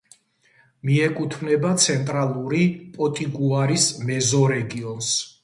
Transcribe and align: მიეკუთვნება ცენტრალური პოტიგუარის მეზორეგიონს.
მიეკუთვნება 0.89 1.73
ცენტრალური 1.83 2.63
პოტიგუარის 2.97 3.87
მეზორეგიონს. 4.09 5.15